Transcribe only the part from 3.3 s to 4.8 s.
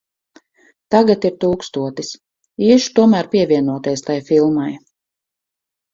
pievienoties tai filmai.